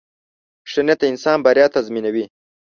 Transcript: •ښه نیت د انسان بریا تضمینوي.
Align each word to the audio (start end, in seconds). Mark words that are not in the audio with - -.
•ښه 0.71 0.81
نیت 0.87 0.99
د 1.01 1.03
انسان 1.11 1.37
بریا 1.45 1.67
تضمینوي. 1.75 2.25